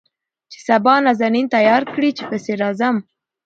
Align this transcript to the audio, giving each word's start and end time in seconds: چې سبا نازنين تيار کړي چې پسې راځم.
چې 0.51 0.59
سبا 0.67 0.93
نازنين 1.05 1.45
تيار 1.55 1.83
کړي 1.93 2.09
چې 2.17 2.23
پسې 2.29 2.53
راځم. 2.61 2.95